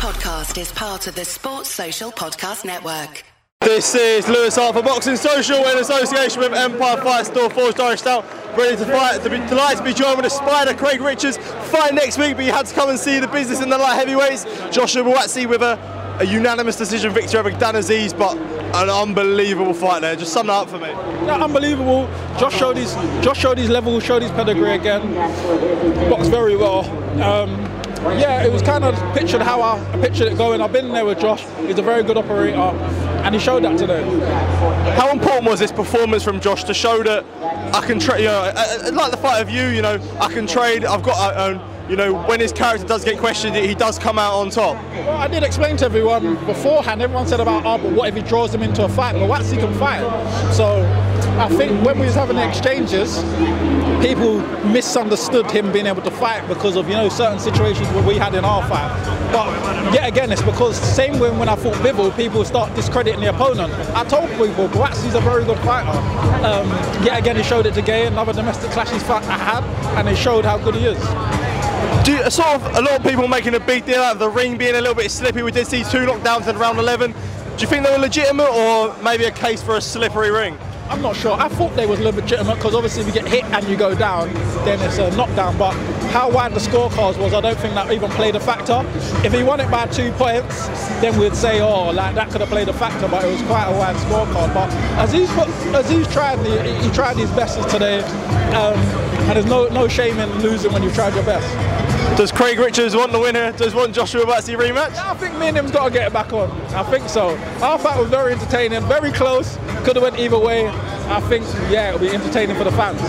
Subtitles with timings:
[0.00, 3.22] podcast is part of the Sports Social Podcast Network.
[3.60, 8.00] This is Louis Hart for Boxing Social in association with Empire Fight Store Forged Irish
[8.00, 8.24] Stout.
[8.56, 11.36] Ready to fight, to be delighted to be joined with the Spider, Craig Richards.
[11.36, 13.96] Fight next week, but you had to come and see the business in the light
[13.96, 14.46] heavyweights.
[14.74, 15.78] Joshua Buatsi with a,
[16.18, 20.16] a unanimous decision victory over Dan Azeez, but an unbelievable fight there.
[20.16, 20.88] Just sum that up for me.
[21.26, 22.06] Yeah, unbelievable.
[22.38, 25.12] Josh showed his Josh showed his level, showed his pedigree again.
[26.08, 26.88] Boxed very well.
[27.22, 27.69] Um,
[28.02, 30.60] yeah, it was kind of pictured how I pictured it going.
[30.60, 31.44] I've been there with Josh.
[31.66, 34.02] He's a very good operator, and he showed that today.
[34.96, 37.24] How important was this performance from Josh to show that
[37.74, 38.20] I can trade?
[38.20, 39.68] You know, uh, uh, like the fight of you.
[39.68, 40.84] You know, I can trade.
[40.84, 41.60] I've got my own.
[41.90, 44.76] You know, when his character does get questioned, he does come out on top.
[44.76, 47.02] Well, I did explain to everyone beforehand.
[47.02, 49.16] Everyone said about, oh, but what if he draws him into a fight?
[49.16, 50.04] Well, Buatsi can fight.
[50.54, 50.82] So
[51.40, 53.16] I think when we was having the exchanges,
[54.04, 58.16] people misunderstood him being able to fight because of you know certain situations where we
[58.16, 58.90] had in our fight.
[59.32, 63.30] But yet again, it's because same when when I fought Bivol, people start discrediting the
[63.30, 63.72] opponent.
[63.96, 65.98] I told people, Buatsi's a very good fighter.
[66.44, 66.68] Um,
[67.02, 69.64] yet again, he showed it to Gay, another domestic clash he's fought, I had,
[69.98, 71.02] and he showed how good he is.
[72.04, 74.28] Do you, sort of a lot of people making a big deal out of the
[74.28, 75.42] ring being a little bit slippy.
[75.42, 77.12] We did see two knockdowns in round 11.
[77.12, 77.16] Do
[77.58, 80.58] you think they were legitimate or maybe a case for a slippery ring?
[80.90, 81.40] I'm not sure.
[81.40, 84.34] I thought they was legitimate because obviously if you get hit and you go down,
[84.64, 85.56] then it's a knockdown.
[85.56, 85.70] But
[86.10, 88.82] how wide the scorecards was, I don't think that even played a factor.
[89.24, 90.66] If he won it by two points,
[91.00, 93.06] then we'd say, oh, like that could have played a factor.
[93.06, 94.52] But it was quite a wide scorecard.
[94.52, 94.68] But
[94.98, 98.76] as he's tried, he, he tried his best today, um,
[99.28, 101.79] and there's no no shame in losing when you tried your best.
[102.16, 103.52] Does Craig Richards want the winner?
[103.52, 104.94] Does want Joshua Buatsi rematch?
[104.96, 106.50] I think me and him's got to get it back on.
[106.74, 107.36] I think so.
[107.62, 109.56] Our fight was very entertaining, very close.
[109.84, 110.68] Could have went either way.
[110.68, 113.00] I think, yeah, it'll be entertaining for the fans.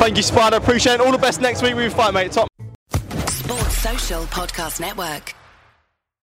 [0.00, 0.56] Thank you, Spider.
[0.56, 1.00] Appreciate it.
[1.00, 2.32] All the best next week with your fight, mate.
[2.32, 2.48] Top.
[3.28, 5.34] Sports Social Podcast Network.